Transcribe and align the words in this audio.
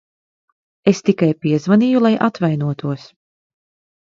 Es 0.91 1.01
tikai 1.09 1.29
piezvanīju, 1.43 2.01
lai 2.07 2.13
atvainotos. 2.29 3.07